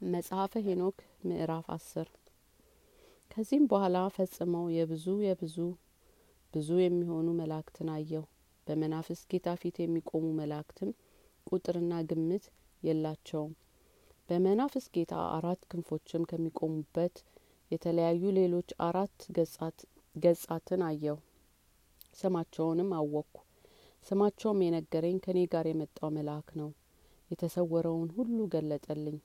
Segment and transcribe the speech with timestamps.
[0.00, 2.08] መጽሐፈ ሄኖክ ምዕራፍ አስር።
[3.30, 5.56] ከዚህም በኋላ ፈጽመው የብዙ የብዙ
[6.54, 8.24] ብዙ የሚሆኑ መላእክትን አየሁ።
[8.66, 10.90] በመናፍስት ጌታ ፊት የሚቆሙ መላእክትም
[11.46, 12.44] ቁጥርና ግምት
[12.82, 13.52] የላቸውም።
[14.28, 17.16] በመናፍስት ጌታ አራት ክንፎችም ከሚቆሙበት
[17.70, 19.18] የተለያዩ ሌሎች አራት
[20.16, 21.18] ገጻትን አየሁ።
[22.14, 23.36] ስማቸውንም አወቅኩ
[24.06, 26.70] ስማቸውም የነገረኝ ከኔ ጋር የመጣው መልአክ ነው።
[27.30, 29.16] የተሰወረውን ሁሉ ገለጠልኝ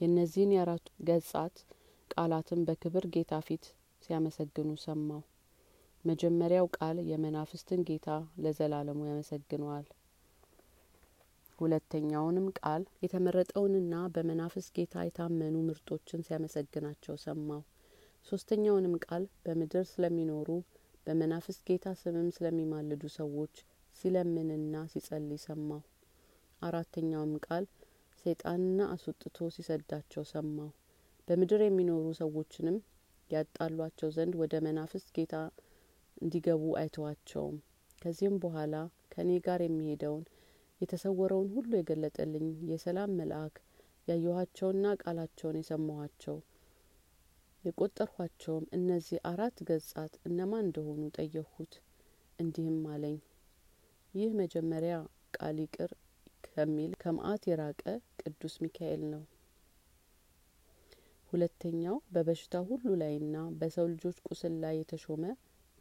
[0.00, 1.56] የእነዚህን የአራቱ ገጻት
[2.10, 3.64] ቃላትን በክብር ጌታ ፊት
[4.02, 5.22] ሲያመሰግኑ ሰማው
[6.04, 8.08] መጀመሪያው ቃል የመናፍስትን ጌታ
[8.42, 9.86] ለዘላለሙ ያመሰግነዋል።
[11.58, 17.62] ሁለተኛውንም ቃል የተመረጠውንና በመናፍስት ጌታ የታመኑ ምርጦችን ሲያመሰግናቸው ሰማው
[18.26, 20.48] ሶስተኛውንም ቃል በምድር ስለሚኖሩ
[21.06, 23.54] በመናፍስት ጌታ ስምም ስለሚማልዱ ሰዎች
[23.96, 25.82] ሲለምንና ሲጸልይ ሰማው
[26.62, 27.64] አራተኛውም ቃል
[28.26, 30.70] ሰይጣንና አስወጥቶ ሲሰዳቸው ሰማው
[31.28, 32.76] በምድር የሚኖሩ ሰዎችንም
[33.30, 35.34] ያጣሏቸው ዘንድ ወደ መናፍስት ጌታ
[36.16, 37.56] እንዲገቡ አይተዋቸውም።
[38.02, 38.74] ከዚህም በኋላ
[39.12, 40.24] ከእኔ ጋር የሚሄደውን
[40.80, 43.54] የተሰወረውን ሁሉ የገለጠልኝ የሰላም መልአክ
[44.08, 46.36] ያየኋቸውና ቃላቸውን የሰማኋቸው
[47.64, 51.74] የቆጠርኋቸውም እነዚህ አራት ገጻት እነማን እንደሆኑ ጠየቅሁት።
[52.38, 53.16] እንዲህም አለኝ
[54.14, 54.96] ይህ መጀመሪያ
[55.36, 55.92] ቃል ይቅር
[56.56, 57.82] ከሚል ከመአት የራቀ
[58.20, 59.22] ቅዱስ ሚካኤል ነው።
[61.32, 65.24] ሁለተኛው በበሽታ ሁሉ ላይና በሰው ልጆች ቁስል ላይ የተሾመ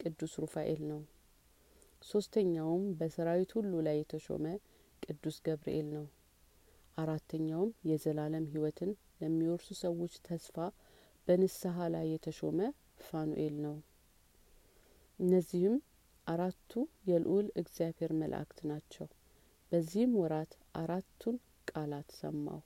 [0.00, 1.00] ቅዱስ ሩፋኤል ነው።
[2.02, 4.46] ሶስተኛውም በሰራዊት ሁሉ ላይ የተሾመ
[5.02, 6.06] ቅዱስ ገብርኤል ነው።
[6.98, 10.56] አራተኛውም የዘላለም ህይወትን ለሚወርሱ ሰዎች ተስፋ
[11.28, 12.58] በንስሐ ላይ የተሾመ
[13.06, 13.76] ፋኑኤል ነው።
[15.18, 15.76] እነዚህም
[16.26, 16.72] አራቱ
[17.08, 19.06] የልኡል እግዚአብሔር መላእክት ናቸው
[19.74, 21.36] በዚህም ወራት አራቱን
[21.70, 22.60] ቃላት ሰማው